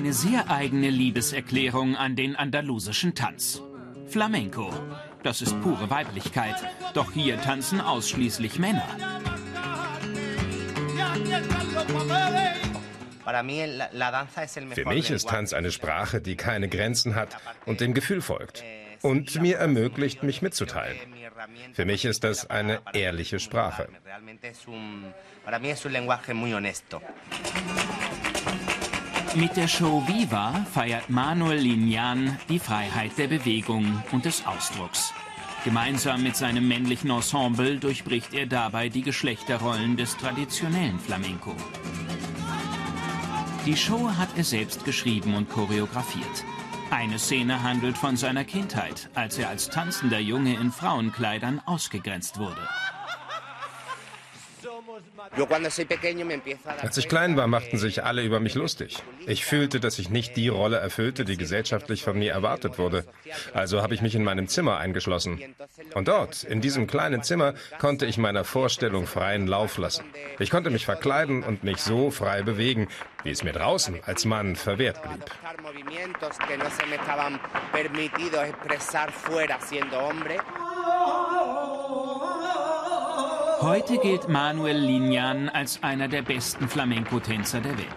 Eine 0.00 0.14
sehr 0.14 0.50
eigene 0.50 0.88
Liebeserklärung 0.88 1.94
an 1.94 2.16
den 2.16 2.34
andalusischen 2.34 3.14
Tanz. 3.14 3.60
Flamenco. 4.06 4.72
Das 5.22 5.42
ist 5.42 5.60
pure 5.60 5.90
Weiblichkeit. 5.90 6.54
Doch 6.94 7.12
hier 7.12 7.38
tanzen 7.38 7.82
ausschließlich 7.82 8.58
Männer. 8.58 8.88
Für 14.72 14.86
mich 14.86 15.10
ist 15.10 15.28
Tanz 15.28 15.52
eine 15.52 15.70
Sprache, 15.70 16.22
die 16.22 16.34
keine 16.34 16.70
Grenzen 16.70 17.14
hat 17.14 17.36
und 17.66 17.82
dem 17.82 17.92
Gefühl 17.92 18.22
folgt 18.22 18.64
und 19.02 19.38
mir 19.42 19.58
ermöglicht, 19.58 20.22
mich 20.22 20.40
mitzuteilen. 20.40 20.96
Für 21.74 21.84
mich 21.84 22.06
ist 22.06 22.24
das 22.24 22.48
eine 22.48 22.80
ehrliche 22.94 23.38
Sprache. 23.38 23.88
Mit 29.36 29.56
der 29.56 29.68
Show 29.68 30.02
Viva 30.08 30.66
feiert 30.72 31.08
Manuel 31.08 31.60
Lignan 31.60 32.36
die 32.48 32.58
Freiheit 32.58 33.16
der 33.16 33.28
Bewegung 33.28 34.02
und 34.10 34.24
des 34.24 34.44
Ausdrucks. 34.44 35.14
Gemeinsam 35.64 36.24
mit 36.24 36.34
seinem 36.34 36.66
männlichen 36.66 37.10
Ensemble 37.10 37.78
durchbricht 37.78 38.34
er 38.34 38.46
dabei 38.46 38.88
die 38.88 39.02
Geschlechterrollen 39.02 39.96
des 39.96 40.16
traditionellen 40.16 40.98
Flamenco. 40.98 41.54
Die 43.66 43.76
Show 43.76 44.10
hat 44.18 44.30
er 44.36 44.44
selbst 44.44 44.84
geschrieben 44.84 45.34
und 45.34 45.48
choreografiert. 45.48 46.44
Eine 46.90 47.20
Szene 47.20 47.62
handelt 47.62 47.96
von 47.96 48.16
seiner 48.16 48.44
Kindheit, 48.44 49.10
als 49.14 49.38
er 49.38 49.48
als 49.48 49.68
tanzender 49.70 50.18
Junge 50.18 50.54
in 50.54 50.72
Frauenkleidern 50.72 51.60
ausgegrenzt 51.66 52.38
wurde. 52.40 52.68
Als 56.80 56.96
ich 56.96 57.08
klein 57.08 57.36
war, 57.36 57.46
machten 57.46 57.78
sich 57.78 58.04
alle 58.04 58.22
über 58.22 58.40
mich 58.40 58.54
lustig. 58.54 59.02
Ich 59.26 59.44
fühlte, 59.44 59.80
dass 59.80 59.98
ich 59.98 60.10
nicht 60.10 60.36
die 60.36 60.48
Rolle 60.48 60.78
erfüllte, 60.78 61.24
die 61.24 61.36
gesellschaftlich 61.36 62.02
von 62.02 62.18
mir 62.18 62.32
erwartet 62.32 62.78
wurde. 62.78 63.04
Also 63.54 63.82
habe 63.82 63.94
ich 63.94 64.02
mich 64.02 64.14
in 64.14 64.24
meinem 64.24 64.48
Zimmer 64.48 64.78
eingeschlossen. 64.78 65.40
Und 65.94 66.08
dort, 66.08 66.44
in 66.44 66.60
diesem 66.60 66.86
kleinen 66.86 67.22
Zimmer, 67.22 67.54
konnte 67.78 68.06
ich 68.06 68.18
meiner 68.18 68.44
Vorstellung 68.44 69.06
freien 69.06 69.46
Lauf 69.46 69.78
lassen. 69.78 70.04
Ich 70.38 70.50
konnte 70.50 70.70
mich 70.70 70.84
verkleiden 70.84 71.42
und 71.42 71.64
mich 71.64 71.78
so 71.78 72.10
frei 72.10 72.42
bewegen, 72.42 72.88
wie 73.22 73.30
es 73.30 73.44
mir 73.44 73.52
draußen 73.52 74.00
als 74.04 74.24
Mann 74.24 74.56
verwehrt 74.56 75.02
blieb. 75.02 75.24
Heute 83.62 83.98
gilt 83.98 84.26
Manuel 84.26 84.78
Lignan 84.78 85.50
als 85.50 85.82
einer 85.82 86.08
der 86.08 86.22
besten 86.22 86.66
Flamenco-Tänzer 86.66 87.60
der 87.60 87.76
Welt. 87.76 87.88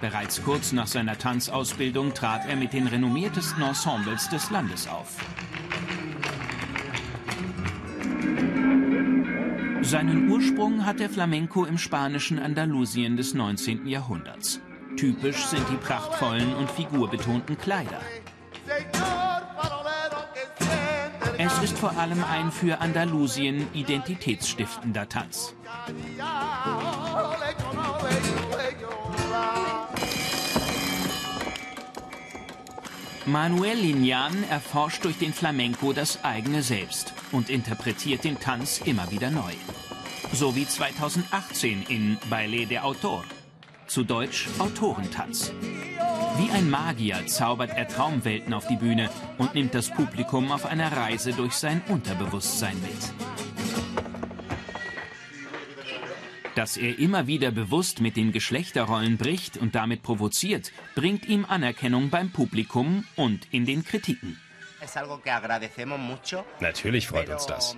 Bereits 0.00 0.44
kurz 0.44 0.70
nach 0.70 0.86
seiner 0.86 1.18
Tanzausbildung 1.18 2.14
trat 2.14 2.42
er 2.48 2.54
mit 2.54 2.72
den 2.72 2.86
renommiertesten 2.86 3.64
Ensembles 3.64 4.28
des 4.28 4.48
Landes 4.52 4.86
auf. 4.86 5.16
Seinen 9.80 10.30
Ursprung 10.30 10.86
hat 10.86 11.00
der 11.00 11.10
Flamenco 11.10 11.64
im 11.64 11.78
spanischen 11.78 12.38
Andalusien 12.38 13.16
des 13.16 13.34
19. 13.34 13.88
Jahrhunderts. 13.88 14.60
Typisch 14.96 15.46
sind 15.46 15.68
die 15.68 15.84
prachtvollen 15.84 16.54
und 16.54 16.70
figurbetonten 16.70 17.58
Kleider. 17.58 18.00
Es 21.44 21.58
ist 21.58 21.76
vor 21.76 21.98
allem 21.98 22.22
ein 22.22 22.52
für 22.52 22.80
Andalusien 22.80 23.66
identitätsstiftender 23.74 25.08
Tanz. 25.08 25.56
Manuel 33.26 33.76
Lignan 33.76 34.44
erforscht 34.50 35.04
durch 35.04 35.18
den 35.18 35.32
Flamenco 35.32 35.92
das 35.92 36.22
eigene 36.22 36.62
Selbst 36.62 37.12
und 37.32 37.50
interpretiert 37.50 38.22
den 38.22 38.38
Tanz 38.38 38.80
immer 38.84 39.10
wieder 39.10 39.32
neu. 39.32 39.52
So 40.32 40.54
wie 40.54 40.68
2018 40.68 41.86
in 41.88 42.18
Baile 42.30 42.66
de 42.66 42.78
Autor, 42.78 43.24
zu 43.88 44.04
Deutsch 44.04 44.46
Autorentanz. 44.60 45.52
Wie 46.38 46.50
ein 46.50 46.70
Magier 46.70 47.26
zaubert 47.26 47.70
er 47.76 47.88
Traumwelten 47.88 48.54
auf 48.54 48.66
die 48.66 48.76
Bühne 48.76 49.10
und 49.38 49.54
nimmt 49.54 49.74
das 49.74 49.90
Publikum 49.90 50.50
auf 50.50 50.66
einer 50.66 50.90
Reise 50.90 51.32
durch 51.32 51.52
sein 51.52 51.82
Unterbewusstsein 51.88 52.76
mit. 52.80 53.12
Dass 56.54 56.76
er 56.76 56.98
immer 56.98 57.26
wieder 57.26 57.50
bewusst 57.50 58.00
mit 58.00 58.16
den 58.16 58.32
Geschlechterrollen 58.32 59.16
bricht 59.16 59.56
und 59.56 59.74
damit 59.74 60.02
provoziert, 60.02 60.72
bringt 60.94 61.26
ihm 61.26 61.44
Anerkennung 61.44 62.10
beim 62.10 62.30
Publikum 62.30 63.04
und 63.16 63.46
in 63.50 63.64
den 63.64 63.84
Kritiken. 63.84 64.38
Natürlich 66.60 67.08
freut 67.08 67.28
uns 67.28 67.46
das. 67.46 67.76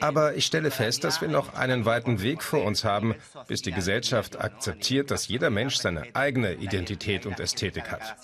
Aber 0.00 0.34
ich 0.34 0.46
stelle 0.46 0.70
fest, 0.70 1.04
dass 1.04 1.20
wir 1.20 1.28
noch 1.28 1.54
einen 1.54 1.84
weiten 1.84 2.20
Weg 2.22 2.42
vor 2.42 2.62
uns 2.64 2.84
haben, 2.84 3.14
bis 3.46 3.62
die 3.62 3.72
Gesellschaft 3.72 4.40
akzeptiert, 4.40 5.10
dass 5.10 5.28
jeder 5.28 5.50
Mensch 5.50 5.76
seine 5.76 6.04
eigene 6.14 6.54
Identität 6.54 7.26
und 7.26 7.40
Ästhetik 7.40 7.90
hat. 7.90 8.16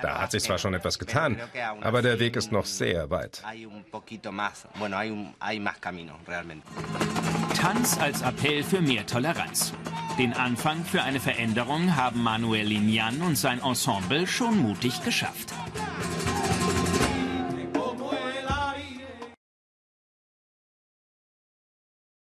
Da 0.00 0.20
hat 0.20 0.30
sich 0.30 0.42
zwar 0.42 0.58
schon 0.58 0.74
etwas 0.74 0.98
getan, 0.98 1.38
aber 1.80 2.02
der 2.02 2.18
Weg 2.18 2.36
ist 2.36 2.52
noch 2.52 2.66
sehr 2.66 3.10
weit. 3.10 3.42
Tanz 7.54 7.98
als 7.98 8.22
Appell 8.22 8.62
für 8.62 8.80
mehr 8.80 9.06
Toleranz. 9.06 9.72
Den 10.18 10.32
Anfang 10.34 10.84
für 10.84 11.02
eine 11.02 11.20
Veränderung 11.20 11.96
haben 11.96 12.22
Manuel 12.22 12.66
Lignan 12.66 13.22
und 13.22 13.36
sein 13.36 13.60
Ensemble 13.60 14.26
schon 14.26 14.58
mutig 14.58 15.02
geschafft. 15.04 15.52